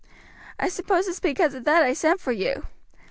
[0.59, 2.65] I suppose it's because of that I sent for you.